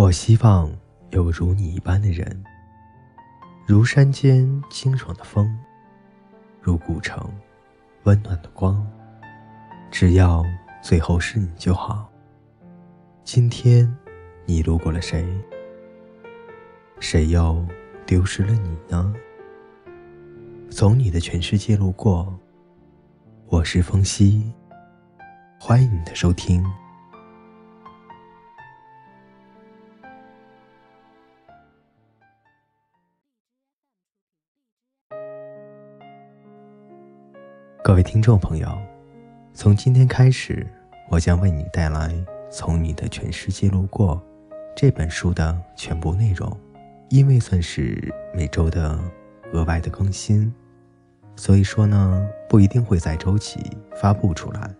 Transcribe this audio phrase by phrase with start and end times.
[0.00, 0.74] 我希望
[1.10, 2.42] 有如你一般的人，
[3.66, 5.54] 如山间清爽的风，
[6.58, 7.30] 如古城
[8.04, 8.82] 温暖的光。
[9.90, 10.42] 只要
[10.80, 12.10] 最后是你就好。
[13.24, 13.94] 今天，
[14.46, 15.22] 你路过了谁？
[16.98, 17.62] 谁又
[18.06, 19.14] 丢失了你呢？
[20.70, 22.34] 从你的全世界路过，
[23.48, 24.50] 我是风夕，
[25.60, 26.64] 欢迎你的收听。
[37.82, 38.68] 各位听众朋友，
[39.54, 40.66] 从今天开始，
[41.08, 42.08] 我将为你带来
[42.50, 44.16] 《从你的全世界路过》
[44.76, 46.54] 这本书的全部内容。
[47.08, 49.00] 因为算是每周的
[49.54, 50.54] 额外的更新，
[51.36, 53.58] 所以说呢，不一定会在周几
[53.96, 54.70] 发布出来。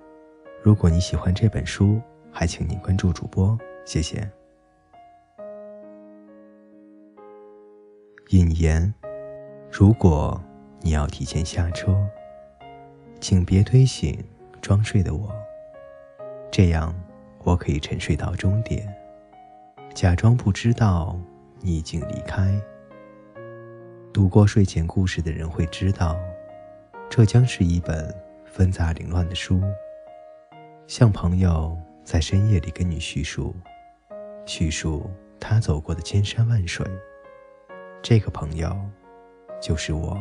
[0.62, 4.30] 如果你喜欢这本书，还请你关注主播，谢谢。
[8.28, 8.92] 引言：
[9.72, 10.38] 如果
[10.82, 11.96] 你要提前下车。
[13.30, 14.18] 请别推醒
[14.60, 15.32] 装睡的我，
[16.50, 16.92] 这样
[17.44, 18.92] 我可以沉睡到终点，
[19.94, 21.16] 假装不知道
[21.60, 22.60] 你已经离开。
[24.12, 26.18] 读过睡前故事的人会知道，
[27.08, 28.12] 这将是一本
[28.46, 29.62] 纷杂凌乱的书，
[30.88, 33.54] 像朋友在深夜里跟你叙述，
[34.44, 35.08] 叙述
[35.38, 36.84] 他走过的千山万水。
[38.02, 38.76] 这个朋友，
[39.62, 40.18] 就是我。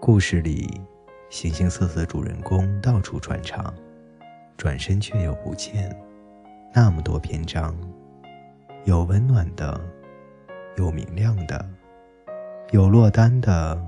[0.00, 0.80] 故事里。
[1.28, 3.74] 形形色色主人公到处串场，
[4.56, 5.94] 转身却又不见。
[6.72, 7.74] 那么多篇章，
[8.84, 9.80] 有温暖的，
[10.76, 11.68] 有明亮的，
[12.70, 13.78] 有落单的，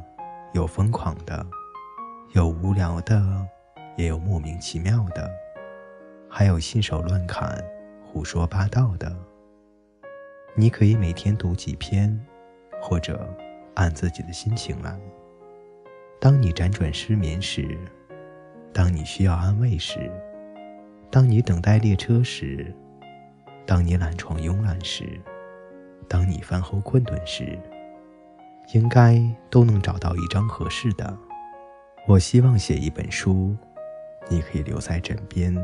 [0.52, 1.46] 有疯狂的，
[2.32, 3.46] 有无聊的，
[3.96, 5.30] 也有莫名其妙的，
[6.28, 7.62] 还有信手乱砍、
[8.04, 9.14] 胡说八道的。
[10.54, 12.18] 你可以每天读几篇，
[12.80, 13.28] 或者
[13.74, 14.98] 按自己的心情来。
[16.20, 17.78] 当你辗转失眠时，
[18.72, 20.10] 当你需要安慰时，
[21.10, 22.74] 当你等待列车时，
[23.64, 25.04] 当你懒床慵懒时，
[26.08, 27.56] 当你饭后困顿时，
[28.74, 31.16] 应该都能找到一张合适的。
[32.08, 33.56] 我希望写一本书，
[34.28, 35.56] 你可以留在枕边，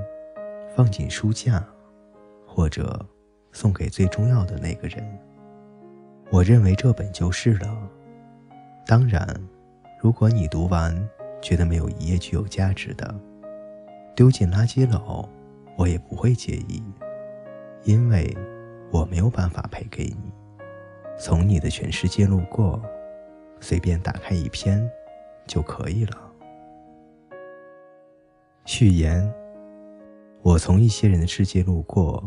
[0.77, 1.65] 放进书架，
[2.47, 3.05] 或者
[3.51, 5.05] 送给最重要的那个人。
[6.31, 7.77] 我认为这本就是了。
[8.87, 9.25] 当然。
[10.05, 10.95] 如果你读完
[11.41, 13.15] 觉得没有一页具有价值的，
[14.15, 15.27] 丢进垃圾篓，
[15.79, 16.83] 我也不会介意，
[17.85, 18.37] 因为
[18.93, 20.31] 我没有办法赔给你。
[21.19, 22.83] 从你的全世界路过，
[23.61, 24.87] 随便打开一篇
[25.47, 26.19] 就可以了。
[28.67, 29.27] 序言：
[30.43, 32.23] 我从一些人的世界路过，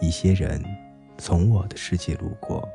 [0.00, 0.64] 一些人
[1.18, 2.68] 从我的世界路过，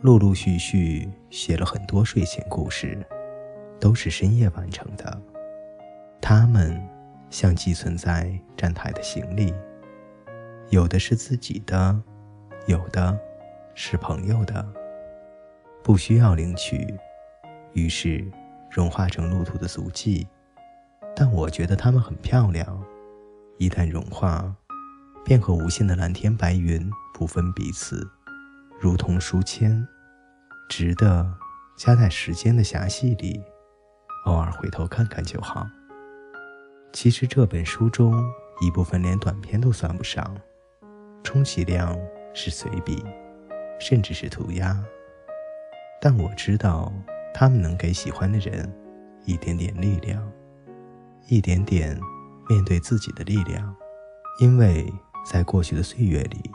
[0.00, 2.98] 陆陆续续写了很多睡前故事。
[3.80, 5.20] 都是深夜完成的，
[6.20, 6.80] 它们
[7.30, 9.54] 像寄存在站台的行李，
[10.68, 11.98] 有的是自己的，
[12.66, 13.18] 有的
[13.74, 14.64] 是朋友的，
[15.82, 16.94] 不需要领取，
[17.72, 18.30] 于是
[18.70, 20.28] 融化成路途的足迹。
[21.16, 22.84] 但我觉得它们很漂亮，
[23.58, 24.54] 一旦融化，
[25.24, 28.06] 便和无限的蓝天白云不分彼此，
[28.78, 29.86] 如同书签，
[30.68, 31.34] 值得
[31.76, 33.42] 夹在时间的狭隙里。
[34.24, 35.66] 偶尔回头看看就好。
[36.92, 38.12] 其实这本书中
[38.60, 40.36] 一部分连短篇都算不上，
[41.22, 41.96] 充其量
[42.34, 43.04] 是随笔，
[43.78, 44.76] 甚至是涂鸦。
[46.00, 46.92] 但我知道，
[47.32, 48.70] 他们能给喜欢的人
[49.24, 50.30] 一点点力量，
[51.28, 51.98] 一点点
[52.48, 53.74] 面对自己的力量。
[54.40, 54.92] 因为
[55.24, 56.50] 在过去的岁月里，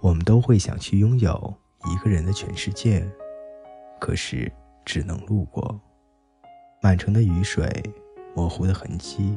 [0.00, 1.54] 我们都会想去拥有
[1.90, 3.06] 一个人的全世界，
[4.00, 4.50] 可是
[4.84, 5.80] 只能路过。
[6.80, 7.68] 满城的雨水，
[8.36, 9.36] 模糊的痕迹，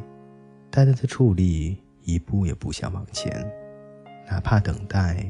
[0.70, 3.32] 呆呆的矗立，一步也不想往前。
[4.30, 5.26] 哪怕等待，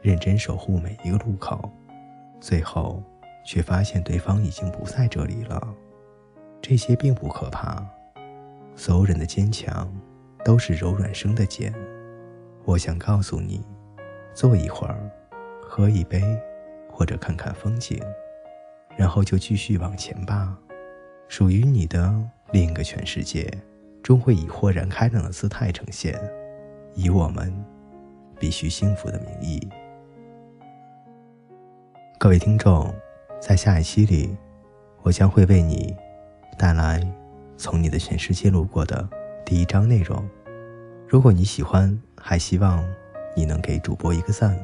[0.00, 1.68] 认真守护每一个路口，
[2.40, 3.02] 最后
[3.44, 5.74] 却发现对方已经不在这里了。
[6.62, 7.84] 这些并不可怕，
[8.76, 9.92] 所有人的坚强
[10.44, 11.74] 都是柔软生的茧。
[12.64, 13.60] 我想告诉你，
[14.32, 15.10] 坐一会儿，
[15.60, 16.22] 喝一杯，
[16.92, 18.00] 或者看看风景，
[18.96, 20.56] 然后就继续往前吧。
[21.28, 22.14] 属于你的
[22.52, 23.52] 另一个全世界，
[24.02, 26.18] 终会以豁然开朗的姿态呈现，
[26.94, 27.52] 以我们
[28.38, 29.68] 必须幸福的名义。
[32.18, 32.94] 各位听众，
[33.40, 34.36] 在下一期里，
[35.02, 35.94] 我将会为你
[36.56, 37.04] 带来
[37.56, 39.06] 从你的全世界路过的
[39.44, 40.24] 第一章内容。
[41.08, 42.82] 如果你喜欢，还希望
[43.34, 44.56] 你能给主播一个赞，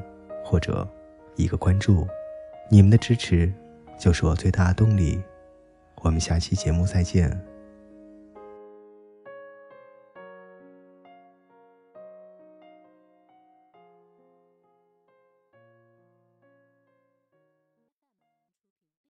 [0.44, 0.88] 或者
[1.36, 2.06] 一个关注，
[2.70, 3.52] 你们的支持
[3.98, 5.20] 就是我最大的动力。
[6.02, 7.51] 我们下期节目再见。